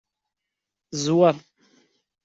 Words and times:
Zweṛ. 1.03 1.35